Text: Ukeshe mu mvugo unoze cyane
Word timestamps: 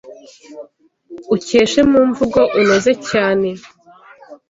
Ukeshe 1.35 1.79
mu 1.91 1.99
mvugo 2.09 2.41
unoze 2.59 2.91
cyane 3.09 3.49